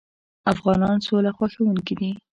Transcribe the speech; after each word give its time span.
افغانان 0.53 0.97
سوله 1.07 1.31
خوښوونکي 1.37 1.93
دي. 1.99 2.11